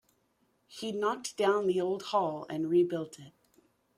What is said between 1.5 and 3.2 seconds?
the old hall and rebuilt